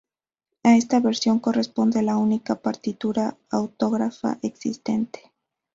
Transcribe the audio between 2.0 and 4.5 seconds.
la única partitura autógrafa